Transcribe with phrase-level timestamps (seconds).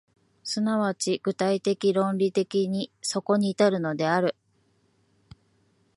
[0.43, 0.61] 即
[0.97, 4.35] ち具体的論理的にそこに至るのである。